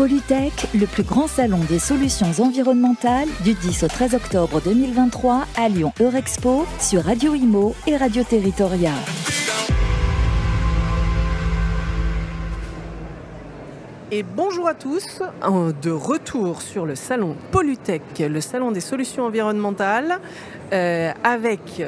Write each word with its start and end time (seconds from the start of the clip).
Polytech, 0.00 0.66
le 0.72 0.86
plus 0.86 1.02
grand 1.02 1.26
salon 1.26 1.58
des 1.68 1.78
solutions 1.78 2.32
environnementales 2.38 3.28
du 3.44 3.52
10 3.52 3.82
au 3.82 3.86
13 3.86 4.14
octobre 4.14 4.62
2023 4.62 5.44
à 5.58 5.68
Lyon 5.68 5.92
Eurexpo 6.00 6.64
sur 6.78 7.04
Radio 7.04 7.34
Imo 7.34 7.74
et 7.86 7.98
Radio 7.98 8.24
Territoria. 8.24 8.94
Et 14.10 14.22
bonjour 14.22 14.68
à 14.68 14.72
tous, 14.72 15.20
de 15.82 15.90
retour 15.90 16.62
sur 16.62 16.86
le 16.86 16.94
salon 16.94 17.36
Polytech, 17.50 18.20
le 18.20 18.40
salon 18.40 18.70
des 18.70 18.80
solutions 18.80 19.26
environnementales, 19.26 20.18
euh, 20.72 21.12
avec 21.22 21.82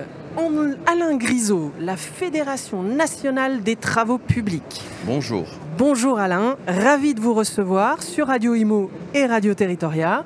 Alain 0.84 1.16
Grisot, 1.16 1.72
la 1.80 1.96
Fédération 1.96 2.82
nationale 2.82 3.62
des 3.62 3.76
travaux 3.76 4.18
publics. 4.18 4.82
Bonjour. 5.06 5.46
Bonjour 5.78 6.18
Alain, 6.18 6.56
ravi 6.68 7.14
de 7.14 7.20
vous 7.20 7.32
recevoir 7.32 8.02
sur 8.02 8.26
Radio 8.26 8.54
Imo 8.54 8.90
et 9.14 9.24
Radio 9.24 9.54
Territoria. 9.54 10.22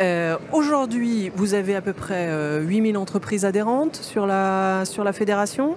Euh, 0.00 0.36
aujourd'hui, 0.52 1.30
vous 1.36 1.54
avez 1.54 1.76
à 1.76 1.80
peu 1.80 1.92
près 1.92 2.28
8000 2.60 2.96
euh, 2.96 2.98
entreprises 2.98 3.44
adhérentes 3.44 3.94
sur 3.94 4.26
la, 4.26 4.82
sur 4.84 5.04
la 5.04 5.12
fédération? 5.12 5.76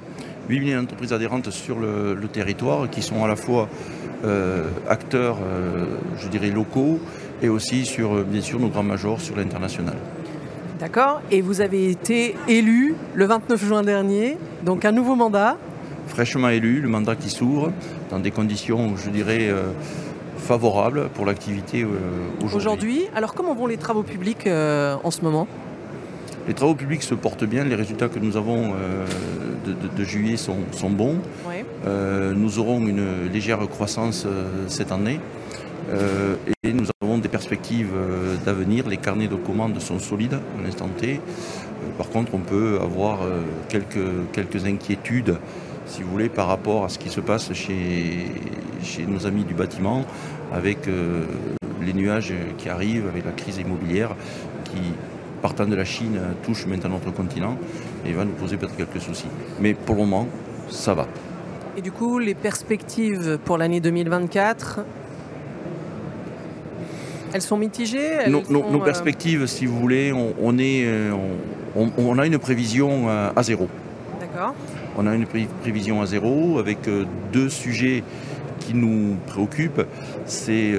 8000 0.49 0.79
entreprises 0.79 1.13
adhérentes 1.13 1.51
sur 1.51 1.79
le, 1.79 2.17
territoire 2.27 2.89
qui 2.89 3.03
sont 3.03 3.23
à 3.23 3.27
la 3.27 3.35
fois 3.35 3.69
euh, 4.25 4.67
acteurs, 4.89 5.37
je 6.17 6.27
dirais, 6.27 6.49
locaux 6.49 6.99
et 7.43 7.49
aussi 7.49 7.85
sur, 7.85 8.23
bien 8.23 8.41
sûr, 8.41 8.59
nos 8.59 8.69
grands 8.69 8.81
majors 8.81 9.21
sur 9.21 9.35
l'international. 9.35 9.97
D'accord 10.79 11.21
Et 11.29 11.41
vous 11.41 11.61
avez 11.61 11.91
été 11.91 12.35
élu 12.47 12.95
le 13.13 13.25
29 13.25 13.63
juin 13.63 13.83
dernier, 13.83 14.39
donc 14.63 14.85
un 14.85 14.91
nouveau 14.91 15.15
mandat 15.15 15.57
Fraîchement 16.07 16.49
élu, 16.49 16.81
le 16.81 16.89
mandat 16.89 17.15
qui 17.15 17.29
s'ouvre 17.29 17.71
dans 18.09 18.19
des 18.19 18.31
conditions, 18.31 18.95
je 18.97 19.09
dirais, 19.09 19.49
euh, 19.49 19.63
favorables 20.43 21.09
pour 21.13 21.25
l'activité 21.25 21.83
euh, 21.83 21.87
aujourd'hui. 22.43 22.57
Aujourd'hui, 22.57 23.01
alors 23.15 23.33
comment 23.33 23.55
vont 23.55 23.67
les 23.67 23.77
travaux 23.77 24.03
publics 24.03 24.45
euh, 24.45 24.95
en 25.03 25.11
ce 25.11 25.21
moment? 25.21 25.47
Les 26.47 26.53
travaux 26.53 26.75
publics 26.75 27.03
se 27.03 27.15
portent 27.15 27.45
bien, 27.45 27.63
les 27.63 27.75
résultats 27.75 28.09
que 28.09 28.19
nous 28.19 28.35
avons 28.35 28.73
de, 29.65 30.03
juillet 30.03 30.35
sont, 30.35 30.57
bons. 30.89 31.19
nous 32.35 32.59
aurons 32.59 32.85
une 32.85 33.31
légère 33.31 33.59
croissance 33.69 34.27
cette 34.67 34.91
année. 34.91 35.21
Euh, 35.89 36.35
et 36.63 36.73
nous 36.73 36.87
avons 37.01 37.17
des 37.17 37.29
perspectives 37.29 37.93
d'avenir. 38.45 38.89
Les 38.89 38.97
carnets 38.97 39.29
de 39.29 39.35
commandes 39.35 39.79
sont 39.79 39.99
solides 39.99 40.33
à 40.33 40.63
l'instant 40.65 40.89
T. 40.97 41.21
Par 41.97 42.09
contre, 42.09 42.33
on 42.33 42.39
peut 42.39 42.77
avoir 42.81 43.19
quelques, 43.69 44.31
quelques 44.33 44.65
inquiétudes, 44.65 45.37
si 45.85 46.03
vous 46.03 46.09
voulez, 46.09 46.29
par 46.29 46.47
rapport 46.47 46.85
à 46.85 46.89
ce 46.89 46.97
qui 46.97 47.09
se 47.09 47.19
passe 47.19 47.53
chez, 47.53 48.25
chez 48.83 49.05
nos 49.05 49.25
amis 49.27 49.43
du 49.43 49.53
bâtiment, 49.53 50.05
avec 50.53 50.87
les 51.81 51.93
nuages 51.93 52.33
qui 52.57 52.69
arrivent, 52.69 53.07
avec 53.07 53.25
la 53.25 53.31
crise 53.31 53.57
immobilière 53.57 54.15
qui, 54.65 54.81
partant 55.41 55.65
de 55.65 55.75
la 55.75 55.85
Chine, 55.85 56.19
touche 56.43 56.65
maintenant 56.65 56.89
notre 56.89 57.11
continent 57.11 57.57
et 58.05 58.13
va 58.13 58.25
nous 58.25 58.33
poser 58.33 58.57
peut-être 58.57 58.75
quelques 58.75 59.01
soucis. 59.01 59.27
Mais 59.59 59.73
pour 59.73 59.95
le 59.95 60.01
moment, 60.01 60.27
ça 60.69 60.93
va. 60.93 61.07
Et 61.75 61.81
du 61.81 61.91
coup, 61.91 62.19
les 62.19 62.35
perspectives 62.35 63.39
pour 63.43 63.57
l'année 63.57 63.79
2024 63.79 64.81
elles 67.33 67.41
sont 67.41 67.57
mitigées 67.57 68.27
nos, 68.27 68.41
euh, 68.41 68.85
perspectives, 68.85 69.47
si 69.47 69.65
vous 69.65 69.79
voulez, 69.79 70.13
on, 70.13 70.57
est, 70.59 70.83
euh, 70.85 71.11
on, 71.75 72.19
a 72.19 72.27
une 72.27 72.37
prévision 72.37 73.09
à 73.09 73.41
zéro. 73.41 73.67
D'accord. 74.43 74.55
On 74.97 75.07
a 75.07 75.15
une 75.15 75.25
prévision 75.61 76.01
à 76.01 76.05
zéro 76.05 76.59
avec 76.59 76.87
euh, 76.87 77.05
deux 77.31 77.49
sujets 77.49 78.03
qui 78.59 78.73
nous 78.73 79.15
préoccupent. 79.27 79.85
C'est 80.25 80.73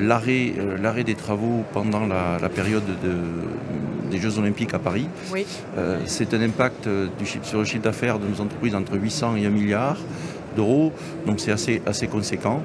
l'arrêt, 0.00 0.54
l'arrêt 0.80 1.04
des 1.04 1.14
travaux 1.14 1.62
pendant 1.74 2.06
la, 2.06 2.48
période 2.48 2.84
des 4.10 4.18
Jeux 4.18 4.38
Olympiques 4.38 4.72
à 4.72 4.78
Paris. 4.78 5.06
Oui. 5.30 5.44
c'est 6.06 6.32
un 6.32 6.40
impact 6.40 6.88
du, 6.88 7.26
sur 7.42 7.58
le 7.58 7.66
chiffre 7.66 7.82
d'affaires 7.82 8.18
de 8.18 8.26
nos 8.26 8.40
entreprises 8.40 8.74
entre 8.74 8.96
800 8.96 9.36
et 9.36 9.44
1 9.44 9.50
milliard 9.50 9.98
d'euros, 10.56 10.92
donc 11.26 11.40
c'est 11.40 11.52
assez, 11.52 11.82
assez 11.86 12.06
conséquent. 12.06 12.62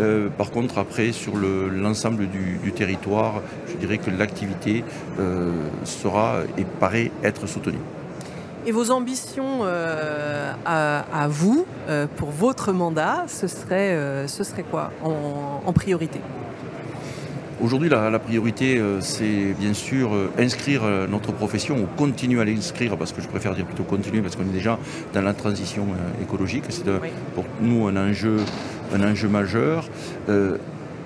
Euh, 0.00 0.28
par 0.28 0.50
contre, 0.50 0.78
après, 0.78 1.12
sur 1.12 1.34
l'ensemble 1.36 2.28
du, 2.28 2.72
territoire, 2.72 3.42
je 3.68 3.74
dirais 3.76 3.98
que 3.98 4.10
l'activité 4.10 4.84
euh, 5.18 5.50
sera 5.84 6.42
et 6.56 6.64
paraît 6.64 7.10
être 7.24 7.46
soutenue. 7.46 7.78
Et 8.66 8.72
vos 8.72 8.90
ambitions 8.90 9.60
euh, 9.62 10.52
à, 10.64 11.26
vous, 11.28 11.66
pour 12.16 12.30
votre 12.30 12.72
mandat, 12.72 13.24
ce 13.26 13.46
serait, 13.46 14.26
ce 14.28 14.44
serait 14.44 14.64
quoi 14.64 14.90
en 15.02 15.72
priorité? 15.72 16.20
Aujourd'hui, 17.60 17.88
la, 17.88 18.18
priorité, 18.20 18.78
euh, 18.78 19.00
c'est 19.00 19.52
bien 19.58 19.74
sûr 19.74 20.14
euh, 20.14 20.30
inscrire 20.38 20.84
euh, 20.84 21.08
notre 21.08 21.32
profession 21.32 21.76
ou 21.76 21.86
continuer 21.96 22.40
à 22.40 22.44
l'inscrire, 22.44 22.96
parce 22.96 23.12
que 23.12 23.20
je 23.20 23.26
préfère 23.26 23.52
dire 23.56 23.64
plutôt 23.64 23.82
continuer, 23.82 24.22
parce 24.22 24.36
qu'on 24.36 24.44
est 24.44 24.52
déjà 24.52 24.78
dans 25.12 25.22
la 25.22 25.34
transition 25.34 25.86
écologique. 26.22 26.62
C'est 26.68 26.84
pour 27.34 27.44
nous 27.60 27.88
un 27.88 27.96
enjeu, 27.96 28.36
un 28.94 29.02
enjeu 29.02 29.28
majeur. 29.28 29.88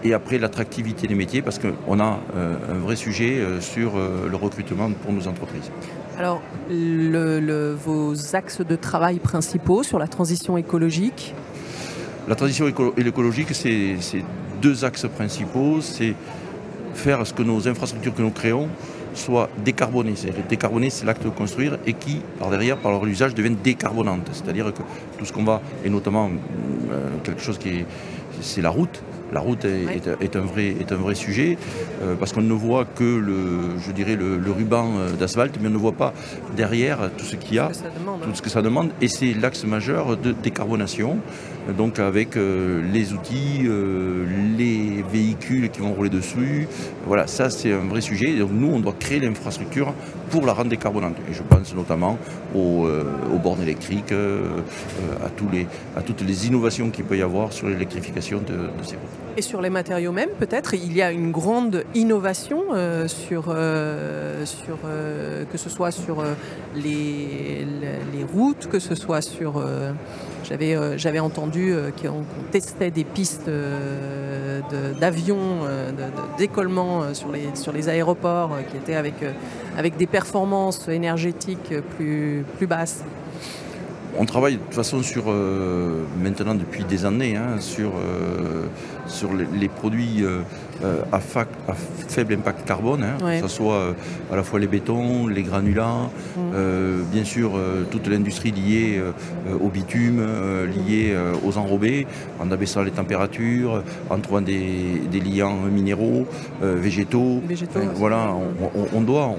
Et 0.05 0.15
après, 0.15 0.39
l'attractivité 0.39 1.07
des 1.07 1.15
métiers, 1.15 1.43
parce 1.43 1.59
qu'on 1.59 2.01
a 2.01 2.21
un 2.71 2.79
vrai 2.79 2.97
sujet 2.97 3.41
sur 3.61 3.93
le 3.97 4.37
recrutement 4.37 4.91
pour 4.91 5.13
nos 5.13 5.29
entreprises. 5.29 5.71
Alors, 6.19 6.43
vos 6.69 8.15
axes 8.35 8.61
de 8.61 8.77
travail 8.77 9.19
principaux 9.19 9.83
sur 9.83 9.99
la 9.99 10.09
transition 10.09 10.57
écologique? 10.57 11.35
La 12.29 12.35
transition 12.35 12.69
écologique, 12.69 13.49
c'est 13.53 14.25
deux 14.61 14.85
axes 14.85 15.07
principaux. 15.09 15.81
C'est 15.81 16.15
faire 16.95 17.27
ce 17.27 17.33
que 17.33 17.43
nos 17.43 17.67
infrastructures 17.67 18.15
que 18.15 18.23
nous 18.23 18.31
créons 18.31 18.69
soient 19.15 19.49
décarbonées. 19.65 20.15
C'est-à-dire 20.15 20.45
décarboner, 20.49 20.91
c'est 20.91 21.05
l'acte 21.05 21.25
de 21.25 21.31
construire 21.31 21.79
et 21.87 21.95
qui, 21.95 22.21
par 22.39 22.51
derrière, 22.51 22.77
par 22.77 22.93
leur 22.93 23.05
usage, 23.07 23.35
deviennent 23.35 23.59
décarbonantes. 23.63 24.29
C'est-à-dire 24.33 24.73
que 24.73 24.83
tout 25.19 25.25
ce 25.25 25.33
qu'on 25.33 25.45
va, 25.45 25.61
et 25.85 25.91
notamment 25.91 26.31
euh, 26.91 27.09
quelque 27.25 27.43
chose 27.43 27.59
qui 27.59 27.69
est, 27.71 27.87
c'est 28.41 28.63
la 28.63 28.71
route, 28.71 29.03
la 29.33 29.41
route 29.41 29.65
est, 29.65 30.37
un, 30.37 30.41
vrai, 30.41 30.75
est 30.79 30.93
un 30.93 30.97
vrai 30.97 31.15
sujet 31.15 31.57
euh, 32.03 32.15
parce 32.17 32.33
qu'on 32.33 32.43
ne 32.43 32.53
voit 32.53 32.85
que 32.85 33.03
le, 33.03 33.79
je 33.85 33.91
dirais 33.91 34.15
le, 34.15 34.39
ruban 34.53 34.91
euh, 34.99 35.13
d'asphalte, 35.13 35.59
mais 35.61 35.69
on 35.69 35.73
ne 35.73 35.79
voit 35.79 35.93
pas 35.93 36.13
derrière 36.55 37.11
tout 37.17 37.25
ce 37.25 37.37
qu'il 37.37 37.55
y 37.55 37.59
a, 37.59 37.71
tout 37.71 38.35
ce 38.35 38.43
que 38.43 38.51
ça 38.51 38.61
demande. 38.61 38.91
Et 39.01 39.09
c'est 39.09 39.33
l'axe 39.33 39.65
majeur 39.65 40.19
de 40.19 40.33
décarbonation, 40.33 41.17
donc 41.79 41.99
avec 41.99 42.37
euh, 42.37 42.83
les 42.93 43.15
outils, 43.15 43.67
les 44.59 45.03
véhicules 45.11 45.71
qui 45.71 45.81
vont 45.81 45.95
rouler 45.95 46.11
dessus. 46.11 46.69
Voilà, 47.07 47.27
ça 47.27 47.49
c'est 47.49 47.73
un 47.73 47.89
vrai 47.89 48.03
sujet. 48.03 48.37
Donc 48.39 48.51
nous, 48.53 48.69
on 48.69 48.81
doit 48.81 48.95
créer 48.99 49.21
l'infrastructure 49.21 49.95
pour 50.31 50.45
la 50.45 50.53
rendre 50.53 50.69
décarbonante. 50.69 51.17
Et 51.31 51.33
je 51.33 51.43
pense 51.43 51.75
notamment 51.75 52.19
aux, 52.55 52.87
bornes 53.43 53.63
électriques, 53.63 54.13
à, 54.13 55.29
tous 55.31 55.49
les, 55.51 55.67
à 55.97 56.03
toutes 56.03 56.21
les 56.21 56.47
innovations 56.47 56.91
qu'il 56.91 57.05
peut 57.05 57.17
y 57.17 57.23
avoir 57.23 57.53
sur 57.53 57.69
l'électrification 57.69 58.22
de, 58.31 58.71
ces. 58.83 58.97
Et 59.37 59.43
sur 59.43 59.63
les 59.63 59.71
matériaux 59.71 60.13
même, 60.13 60.29
peut-être, 60.39 60.75
il 60.75 60.93
y 60.93 61.01
a 61.01 61.11
une 61.11 61.33
grande 61.33 61.85
innovation 61.95 62.65
euh, 62.73 63.09
sur, 63.09 63.47
euh, 63.49 64.45
sur 64.45 64.79
euh, 64.85 65.45
que 65.51 65.57
ce 65.57 65.71
soit 65.71 65.91
sur 65.91 66.23
les, 66.75 67.67
les, 68.13 68.25
routes, 68.25 68.69
que 68.69 68.79
ce 68.79 68.95
soit 68.95 69.23
sur... 69.23 69.63
j'avais, 70.45 71.19
entendu 71.19 71.75
qu'on 72.01 72.25
testait 72.51 72.91
des 72.91 73.05
pistes 73.05 73.51
d'avions, 75.01 75.65
de, 76.39 77.15
sur 77.15 77.33
les, 77.33 77.49
sur 77.55 77.73
les 77.73 77.89
aéroports 77.89 78.51
qui 78.71 78.77
étaient 78.77 78.95
avec, 78.95 79.15
avec 79.77 79.97
des 79.97 80.07
performances 80.07 80.89
énergétiques 80.89 81.75
plus, 81.97 82.45
plus 82.59 82.67
basses 82.67 83.03
on 84.19 84.25
travaille 84.25 84.55
de 84.55 84.59
toute 84.59 84.75
façon 84.75 85.03
sur, 85.03 85.25
euh, 85.29 86.03
maintenant 86.23 86.55
depuis 86.55 86.85
des 86.85 87.05
années, 87.05 87.37
hein, 87.37 87.61
sur, 87.61 87.93
euh, 87.97 88.67
sur 89.07 89.31
les, 89.33 89.69
produits 89.69 90.23
euh, 90.23 90.43
à, 91.13 91.21
faible 91.21 92.35
impact 92.35 92.67
carbone, 92.67 93.05
hein, 93.05 93.41
que 93.41 93.49
ce 93.49 93.55
soit 93.55 93.95
à 94.31 94.37
la 94.37 94.43
fois 94.43 94.59
les 94.61 94.67
bétons, 94.67 95.27
les 95.27 95.43
granulats, 95.43 96.11
mm. 96.37 97.03
bien 97.11 97.25
sûr 97.25 97.53
toute 97.91 98.07
l'industrie 98.09 98.51
liée 98.51 99.01
au 99.61 99.69
bitume, 99.69 100.25
liée 100.67 101.17
aux 101.45 101.57
enrobés, 101.59 102.07
en 102.41 102.51
abaissant 102.51 102.83
les 102.83 102.91
températures, 102.91 103.83
en 104.11 104.19
trouvant 104.19 104.41
des, 104.41 105.01
liants 105.25 105.57
minéraux, 105.73 106.27
végétaux. 106.61 107.43
voilà, 107.95 108.35
on, 108.95 109.01
doit, 109.01 109.31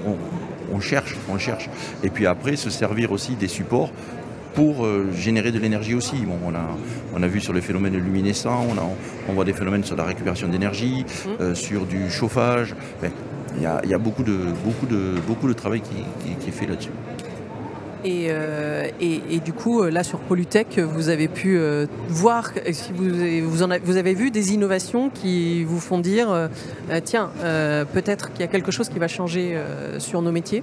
on 0.72 0.80
cherche, 0.80 1.16
on 1.28 1.38
cherche. 1.38 1.68
Et 2.02 2.10
puis 2.10 2.26
après, 2.26 2.56
se 2.56 2.70
servir 2.70 3.12
aussi 3.12 3.34
des 3.34 3.48
supports 3.48 3.90
pour 4.54 4.86
euh, 4.86 5.10
générer 5.12 5.52
de 5.52 5.58
l'énergie 5.58 5.94
aussi. 5.94 6.16
Bon, 6.24 6.38
on, 6.46 6.54
a, 6.54 6.76
on 7.14 7.22
a 7.22 7.26
vu 7.26 7.40
sur 7.40 7.52
les 7.52 7.60
phénomènes 7.60 7.96
luminescents, 7.96 8.66
on, 8.70 8.78
a, 8.78 8.88
on 9.28 9.32
voit 9.32 9.44
des 9.44 9.52
phénomènes 9.52 9.84
sur 9.84 9.96
la 9.96 10.04
récupération 10.04 10.48
d'énergie, 10.48 11.04
mmh. 11.04 11.28
euh, 11.40 11.54
sur 11.54 11.86
du 11.86 12.10
chauffage. 12.10 12.74
Il 13.56 13.62
y, 13.62 13.66
a, 13.66 13.98
beaucoup, 13.98 14.24
de, 14.24 14.36
beaucoup, 14.64 14.86
de, 14.86 15.14
beaucoup 15.28 15.46
de 15.46 15.52
travail 15.52 15.80
qui, 15.80 16.48
est 16.48 16.50
fait 16.50 16.66
là-dessus. 16.66 16.90
Et, 18.04 18.26
euh, 18.28 18.86
et, 19.00 19.20
et, 19.30 19.40
du 19.40 19.54
coup, 19.54 19.82
là 19.84 20.04
sur 20.04 20.18
Polytech, 20.18 20.78
vous 20.78 21.08
avez 21.08 21.26
pu 21.26 21.56
euh, 21.56 21.86
voir, 22.08 22.52
si 22.70 22.92
vous, 22.92 23.48
vous, 23.48 23.62
en 23.62 23.70
avez, 23.70 23.82
vous, 23.82 23.96
avez, 23.96 24.12
vu 24.12 24.30
des 24.30 24.52
innovations 24.52 25.08
qui 25.08 25.64
vous 25.64 25.80
font 25.80 25.98
dire, 25.98 26.30
euh, 26.30 26.48
tiens, 27.02 27.30
peut-être 27.94 28.30
qu'il 28.32 28.40
y 28.40 28.44
a 28.44 28.48
quelque 28.48 28.70
chose 28.70 28.90
qui 28.90 28.98
va 28.98 29.08
changer 29.08 29.56
sur 29.98 30.20
nos 30.20 30.32
métiers? 30.32 30.62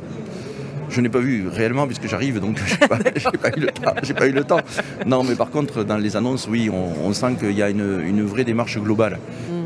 Je 0.91 0.99
n'ai 0.99 1.09
pas 1.09 1.19
vu 1.19 1.47
réellement 1.47 1.87
puisque 1.87 2.07
j'arrive, 2.07 2.39
donc 2.39 2.59
je 2.67 2.73
n'ai 2.73 2.87
pas, 2.87 2.97
pas, 3.49 3.57
eu 3.57 3.61
le 3.61 3.67
temps. 3.67 4.13
pas 4.17 4.27
eu 4.27 4.31
le 4.31 4.43
temps. 4.43 4.59
Non, 5.07 5.23
mais 5.23 5.35
par 5.35 5.49
contre, 5.49 5.83
dans 5.83 5.97
les 5.97 6.15
annonces, 6.15 6.47
oui, 6.47 6.69
on, 6.71 7.07
on 7.07 7.13
sent 7.13 7.37
qu'il 7.39 7.53
y 7.53 7.63
a 7.63 7.69
une, 7.69 8.01
une, 8.05 8.23
vraie 8.23 8.43
démarche 8.43 8.77
globale. 8.77 9.17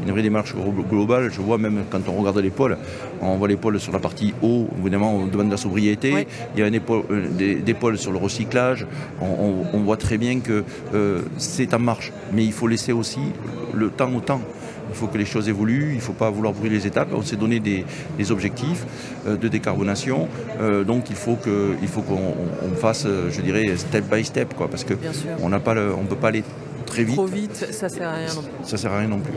Une 0.06 0.12
vraie 0.12 0.22
démarche 0.22 0.54
globale. 0.90 1.32
Je 1.32 1.42
vois 1.42 1.58
même 1.58 1.84
quand 1.90 2.00
on 2.08 2.14
regarde 2.14 2.38
l'épaule, 2.38 2.78
on 3.22 3.36
voit 3.38 3.48
l'épaule 3.48 3.80
sur 3.80 3.92
la 3.92 4.00
partie 4.00 4.34
haut, 4.42 4.68
évidemment, 4.80 5.16
on 5.16 5.26
demande 5.28 5.52
la 5.52 5.58
sobriété. 5.58 6.14
Oui. 6.14 6.28
Il 6.56 6.60
y 6.60 6.64
a 6.64 6.68
épaule, 6.68 7.04
euh, 7.12 7.28
des, 7.30 7.56
des 7.56 7.74
pôles 7.74 7.98
sur 7.98 8.12
le 8.12 8.18
recyclage. 8.18 8.86
On, 9.22 9.26
on, 9.26 9.78
on, 9.78 9.80
voit 9.80 9.98
très 9.98 10.18
bien 10.18 10.40
que 10.40 10.64
euh, 10.94 11.22
c'est 11.38 11.74
en 11.74 11.80
marche. 11.80 12.12
Mais 12.34 12.46
il 12.46 12.54
faut 12.54 12.68
laisser 12.68 12.92
aussi 12.92 13.20
le 13.74 13.90
temps 13.90 14.14
au 14.14 14.20
temps. 14.20 14.42
Il 14.90 14.96
faut 14.96 15.08
que 15.08 15.18
les 15.18 15.26
choses 15.26 15.50
évoluent, 15.50 15.90
il 15.92 15.96
ne 15.96 16.02
faut 16.02 16.14
pas 16.14 16.30
vouloir 16.30 16.54
brûler 16.54 16.76
les 16.78 16.88
étapes. 16.88 17.10
On 17.14 17.22
s'est 17.22 17.36
donné 17.36 17.60
des, 17.60 17.84
des 18.18 18.32
objectifs 18.32 18.86
euh, 19.28 19.36
de 19.36 19.48
décarbonation, 19.48 20.28
euh, 20.62 20.84
donc 20.84 21.10
il 21.10 21.16
faut 21.16 21.36
qu'on 21.36 21.74
qu 21.74 22.76
fasse, 22.80 23.08
je 23.30 23.42
dirais, 23.42 23.76
step 23.76 24.06
by 24.10 24.24
step, 24.24 24.54
quoi, 24.54 24.68
parce 24.70 24.84
qu'on 24.84 25.52
on 25.52 26.06
peut 26.06 26.16
pas 26.16 26.28
aller 26.28 26.44
très 26.96 27.04
vite. 27.04 27.16
Trop 27.16 27.26
vite, 27.26 27.68
ça 27.72 27.90
sert 27.90 28.10
à 28.10 28.14
rien 28.14 28.34
non 28.34 28.42
plus. 28.42 28.70
Ça 28.70 28.78
sert 28.78 28.92
à 28.92 29.00
rien 29.00 29.08
non 29.08 29.20
plus. 29.20 29.34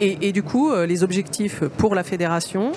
Et, 0.00 0.28
et 0.28 0.32
du 0.32 0.42
coup, 0.42 0.70
euh, 0.70 0.86
les 0.86 1.02
objectifs 1.02 1.62
pour 1.76 1.94
la 1.94 2.04
fédération, 2.04 2.72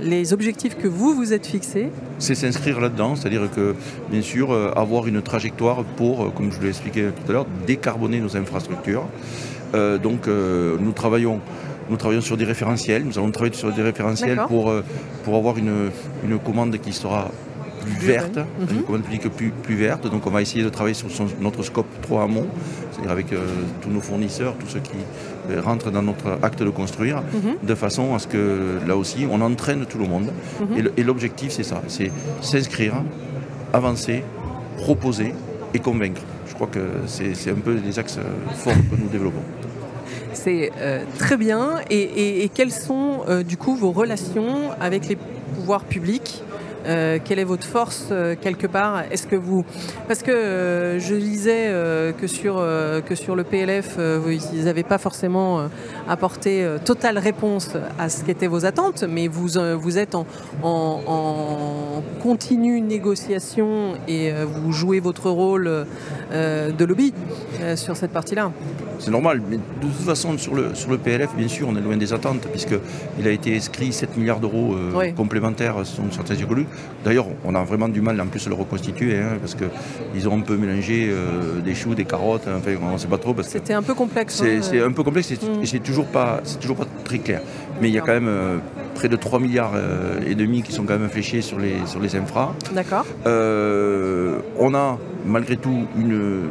les 0.00 0.32
objectifs 0.32 0.76
que 0.76 0.88
vous 0.88 1.14
vous 1.14 1.32
êtes 1.32 1.46
fixés 1.46 1.90
C'est 2.18 2.34
s'inscrire 2.34 2.80
là-dedans, 2.80 3.14
c'est-à-dire 3.14 3.48
que, 3.54 3.74
bien 4.10 4.22
sûr, 4.22 4.52
euh, 4.52 4.72
avoir 4.74 5.06
une 5.06 5.22
trajectoire 5.22 5.84
pour, 5.96 6.14
euh, 6.22 6.30
comme 6.30 6.50
je 6.52 6.60
l'ai 6.60 6.68
expliqué 6.68 7.10
tout 7.16 7.30
à 7.30 7.32
l'heure, 7.32 7.46
décarboner 7.66 8.20
nos 8.20 8.36
infrastructures. 8.36 9.06
Euh, 9.74 9.98
donc, 9.98 10.28
euh, 10.28 10.76
nous 10.80 10.92
travaillons 10.92 11.40
nous 11.90 11.96
travaillons 11.96 12.22
sur 12.22 12.36
des 12.36 12.44
référentiels, 12.44 13.04
nous 13.04 13.18
allons 13.18 13.30
travailler 13.32 13.54
sur 13.54 13.70
des 13.72 13.82
référentiels 13.82 14.40
pour, 14.48 14.70
euh, 14.70 14.82
pour 15.24 15.36
avoir 15.36 15.58
une, 15.58 15.90
une 16.24 16.38
commande 16.38 16.78
qui 16.78 16.92
sera 16.92 17.30
plus 17.84 18.06
verte, 18.14 18.36
mm 18.38 18.42
-hmm. 18.42 18.74
une 18.76 18.82
commande 18.86 19.02
publique 19.06 19.28
plus, 19.38 19.50
plus 19.66 19.76
verte. 19.86 20.04
Donc 20.14 20.22
on 20.28 20.32
va 20.36 20.40
essayer 20.46 20.64
de 20.68 20.72
travailler 20.76 20.98
sur 21.02 21.10
son, 21.18 21.26
notre 21.46 21.62
scope 21.70 21.90
3 22.02 22.22
amont, 22.28 22.46
c'est-à-dire 22.90 23.12
avec 23.18 23.28
euh, 23.32 23.38
tous 23.82 23.90
nos 23.96 24.00
fournisseurs, 24.08 24.54
tous 24.60 24.70
ceux 24.74 24.82
qui 24.90 25.00
euh, 25.02 25.60
rentrent 25.68 25.90
dans 25.96 26.04
notre 26.10 26.28
acte 26.48 26.62
de 26.68 26.72
construire, 26.82 27.16
mm 27.20 27.24
-hmm. 27.38 27.66
de 27.70 27.74
façon 27.84 28.04
à 28.16 28.18
ce 28.22 28.26
que 28.34 28.42
là 28.88 28.94
aussi 29.02 29.20
on 29.34 29.40
entraîne 29.50 29.82
tout 29.90 30.00
le 30.04 30.08
monde. 30.14 30.28
Mm 30.32 30.64
-hmm. 30.64 30.90
Et 30.98 31.02
l'objectif 31.08 31.48
c'est 31.56 31.68
ça, 31.72 31.78
c'est 31.96 32.10
s'inscrire, 32.50 32.94
avancer, 33.80 34.18
proposer 34.84 35.30
et 35.74 35.80
convaincre. 35.88 36.22
Je 36.48 36.54
crois 36.56 36.70
que 36.76 36.84
c'est 37.14 37.50
un 37.58 37.62
peu 37.66 37.74
les 37.88 37.94
axes 38.02 38.20
forts 38.62 38.82
que 38.90 38.96
nous 39.02 39.10
développons. 39.16 39.44
C'est 40.44 40.64
euh, 40.78 41.04
très 41.18 41.36
bien. 41.36 41.64
Et, 41.90 41.96
et, 42.22 42.44
et 42.44 42.48
quelles 42.48 42.72
sont 42.72 43.20
euh, 43.28 43.42
du 43.42 43.56
coup 43.56 43.74
vos 43.76 43.92
relations 43.92 44.70
avec 44.80 45.08
les 45.08 45.16
pouvoirs 45.54 45.84
publics 45.84 46.42
euh, 46.86 47.18
quelle 47.24 47.38
est 47.38 47.44
votre 47.44 47.66
force 47.66 48.08
euh, 48.10 48.34
quelque 48.40 48.66
part? 48.66 49.02
Est-ce 49.10 49.26
que 49.26 49.36
vous 49.36 49.64
parce 50.08 50.22
que 50.22 50.30
euh, 50.30 50.98
je 50.98 51.14
lisais 51.14 51.72
que 52.20 52.26
sur 52.26 52.56
que 53.06 53.14
sur 53.14 53.36
le 53.36 53.44
PLF 53.44 53.98
ils 53.98 54.64
n'avaient 54.64 54.82
pas 54.82 54.98
forcément 54.98 55.68
apporté 56.08 56.66
totale 56.84 57.18
réponse 57.18 57.70
à 57.98 58.08
ce 58.08 58.24
qu'étaient 58.24 58.46
vos 58.46 58.64
attentes, 58.64 59.04
mais 59.08 59.28
vous 59.28 59.48
vous 59.78 59.98
êtes 59.98 60.14
en, 60.14 60.26
en, 60.62 61.00
en 61.06 62.02
continue 62.22 62.80
négociation 62.80 63.94
et 64.08 64.32
vous 64.32 64.72
jouez 64.72 65.00
votre 65.00 65.30
rôle 65.30 65.86
de 66.32 66.84
lobby 66.84 67.12
sur 67.76 67.96
cette 67.96 68.12
partie-là? 68.12 68.50
C'est 68.98 69.10
normal, 69.10 69.42
mais 69.48 69.56
de 69.56 69.62
toute 69.80 70.06
façon 70.06 70.38
sur 70.38 70.54
le, 70.54 70.74
sur 70.74 70.90
le 70.90 70.98
PLF, 70.98 71.34
bien 71.36 71.48
sûr, 71.48 71.68
on 71.68 71.76
est 71.76 71.80
loin 71.80 71.96
des 71.96 72.12
attentes 72.12 72.46
puisqu'il 72.48 73.26
a 73.26 73.30
été 73.30 73.56
inscrit 73.56 73.92
7 73.92 74.16
milliards 74.16 74.40
d'euros 74.40 74.76
oui. 74.94 75.12
complémentaires 75.12 75.84
sur 75.84 76.02
stratégie 76.12 76.44
écologique. 76.44 76.68
D'ailleurs, 77.04 77.26
on 77.44 77.54
a 77.54 77.64
vraiment 77.64 77.88
du 77.88 78.00
mal 78.00 78.20
en 78.20 78.26
plus 78.26 78.44
de 78.44 78.50
le 78.50 78.54
reconstituer 78.54 79.18
hein, 79.18 79.38
parce 79.40 79.56
qu'ils 79.56 80.28
ont 80.28 80.38
un 80.38 80.40
peu 80.40 80.56
mélangé 80.56 81.08
euh, 81.10 81.60
des 81.60 81.74
choux, 81.74 81.94
des 81.94 82.04
carottes, 82.04 82.46
enfin 82.46 82.70
on 82.80 82.92
ne 82.92 82.98
sait 82.98 83.08
pas 83.08 83.18
trop. 83.18 83.34
C'était 83.42 83.72
un 83.72 83.82
peu 83.82 83.94
complexe. 83.94 84.42
C'est 84.60 84.80
hein, 84.80 84.86
un 84.86 84.92
peu 84.92 85.02
complexe 85.02 85.30
et 85.32 85.34
mm. 85.34 85.64
c'est 85.64 85.82
toujours, 85.82 86.06
pas, 86.06 86.40
toujours 86.60 86.76
pas 86.76 86.86
très 87.04 87.18
clair. 87.18 87.40
Mais 87.80 87.88
il 87.88 87.94
y 87.94 87.98
a 87.98 88.02
quand 88.02 88.12
même 88.12 88.28
euh, 88.28 88.58
près 88.94 89.08
de 89.08 89.16
3 89.16 89.40
milliards 89.40 89.72
et 90.26 90.34
demi 90.34 90.62
qui 90.62 90.72
sont 90.72 90.84
quand 90.84 90.98
même 90.98 91.08
fléchés 91.08 91.40
sur 91.40 91.58
les, 91.58 91.74
sur 91.86 92.00
les 92.00 92.14
infras. 92.14 92.54
D'accord. 92.72 93.06
On 93.26 94.74
a 94.74 94.98
malgré 95.26 95.56
tout 95.56 95.86
une 95.96 96.50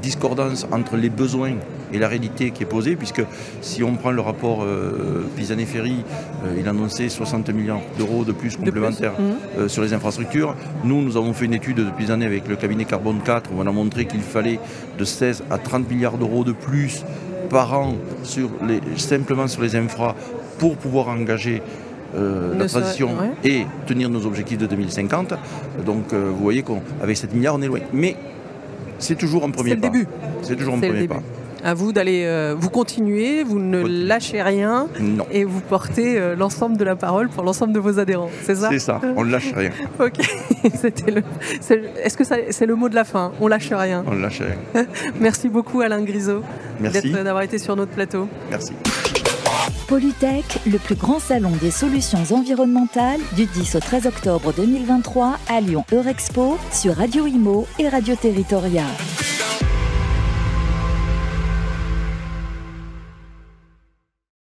discordance 0.00 0.66
entre 0.72 0.96
les 0.96 1.10
besoins 1.10 1.54
et 1.92 1.98
la 1.98 2.08
réalité 2.08 2.50
qui 2.50 2.62
est 2.62 2.66
posée, 2.66 2.96
puisque 2.96 3.22
si 3.60 3.82
on 3.82 3.94
prend 3.94 4.10
le 4.10 4.20
rapport 4.20 4.62
euh, 4.62 5.24
Pisani-Ferry, 5.36 6.04
euh, 6.44 6.56
il 6.58 6.68
annonçait 6.68 7.08
60 7.08 7.50
millions 7.50 7.80
d'euros 7.98 8.24
de 8.24 8.32
plus 8.32 8.56
complémentaires 8.56 9.12
de 9.12 9.16
plus. 9.16 9.24
Mmh. 9.24 9.36
Euh, 9.58 9.68
sur 9.68 9.82
les 9.82 9.92
infrastructures. 9.92 10.54
Nous, 10.84 11.02
nous 11.02 11.16
avons 11.16 11.32
fait 11.32 11.46
une 11.46 11.54
étude 11.54 11.78
depuis 11.78 12.06
des 12.06 12.10
années 12.10 12.26
avec 12.26 12.48
le 12.48 12.56
cabinet 12.56 12.84
Carbone 12.84 13.20
4, 13.24 13.50
où 13.52 13.60
on 13.60 13.66
a 13.66 13.72
montré 13.72 14.06
qu'il 14.06 14.20
fallait 14.20 14.58
de 14.98 15.04
16 15.04 15.44
à 15.50 15.58
30 15.58 15.90
milliards 15.90 16.18
d'euros 16.18 16.44
de 16.44 16.52
plus 16.52 17.04
par 17.48 17.78
an 17.78 17.94
sur 18.22 18.50
les, 18.66 18.80
simplement 18.96 19.48
sur 19.48 19.62
les 19.62 19.74
infras 19.76 20.14
pour 20.58 20.76
pouvoir 20.76 21.08
engager 21.08 21.62
euh, 22.14 22.58
la 22.58 22.66
transition 22.66 23.08
ouais. 23.08 23.50
et 23.50 23.66
tenir 23.86 24.08
nos 24.08 24.26
objectifs 24.26 24.58
de 24.58 24.66
2050. 24.66 25.34
Donc 25.84 26.12
euh, 26.12 26.30
vous 26.30 26.42
voyez 26.42 26.62
qu'avec 26.62 27.16
7 27.16 27.34
milliards, 27.34 27.54
on 27.54 27.62
est 27.62 27.66
loin. 27.66 27.80
Mais 27.92 28.16
c'est 28.98 29.16
toujours 29.16 29.44
un 29.44 29.50
premier 29.50 29.76
pas. 29.76 29.88
début. 29.88 30.06
C'est 30.42 30.56
toujours 30.56 30.74
un 30.74 30.80
premier 30.80 31.06
pas. 31.06 31.22
À 31.64 31.74
vous 31.74 31.92
d'aller, 31.92 32.24
euh, 32.24 32.54
vous 32.58 32.70
continuez, 32.70 33.42
vous 33.42 33.58
ne 33.58 33.82
lâchez 33.82 34.42
rien 34.42 34.88
non. 34.98 35.26
et 35.30 35.44
vous 35.44 35.60
portez 35.60 36.18
euh, 36.18 36.34
l'ensemble 36.34 36.76
de 36.76 36.84
la 36.84 36.96
parole 36.96 37.28
pour 37.28 37.44
l'ensemble 37.44 37.72
de 37.72 37.80
vos 37.80 37.98
adhérents. 37.98 38.30
C'est 38.44 38.54
ça? 38.54 38.68
C'est 38.70 38.78
ça, 38.78 39.00
on 39.16 39.24
ne 39.24 39.30
lâche 39.30 39.52
rien. 39.54 39.70
ok. 40.00 40.18
le, 41.08 41.22
est-ce 42.02 42.16
que 42.16 42.24
c'est 42.24 42.66
le 42.66 42.74
mot 42.74 42.88
de 42.88 42.94
la 42.94 43.04
fin? 43.04 43.32
On 43.40 43.48
lâche 43.48 43.72
rien. 43.72 44.04
On 44.06 44.14
ne 44.14 44.22
lâche 44.22 44.40
rien. 44.40 44.86
Merci 45.20 45.48
beaucoup 45.48 45.80
Alain 45.80 46.02
Grisot 46.02 46.42
d'avoir 46.80 47.42
été 47.42 47.58
sur 47.58 47.76
notre 47.76 47.92
plateau. 47.92 48.28
Merci. 48.50 48.72
Polytech, 49.86 50.60
le 50.70 50.78
plus 50.78 50.94
grand 50.94 51.18
salon 51.18 51.50
des 51.60 51.72
solutions 51.72 52.22
environnementales 52.30 53.20
du 53.34 53.46
10 53.46 53.74
au 53.74 53.80
13 53.80 54.06
octobre 54.06 54.52
2023 54.56 55.36
à 55.48 55.60
Lyon 55.60 55.84
Eurexpo 55.92 56.58
sur 56.70 56.94
Radio 56.94 57.26
Imo 57.26 57.66
et 57.78 57.88
Radio 57.88 58.14
Territoria. 58.14 58.84